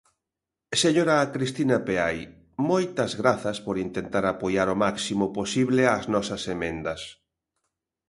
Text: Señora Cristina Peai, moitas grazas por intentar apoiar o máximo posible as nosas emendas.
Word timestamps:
Señora 0.83 1.15
Cristina 1.33 1.77
Peai, 1.87 2.19
moitas 2.69 3.11
grazas 3.21 3.57
por 3.65 3.75
intentar 3.85 4.23
apoiar 4.27 4.67
o 4.75 4.79
máximo 4.85 5.25
posible 5.37 5.81
as 5.97 6.05
nosas 6.13 6.43
emendas. 6.55 7.01